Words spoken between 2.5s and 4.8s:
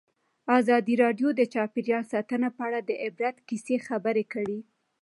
په اړه د عبرت کیسې خبر کړي.